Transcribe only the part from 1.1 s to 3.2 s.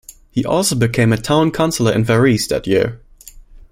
a town councilor in Varese that year.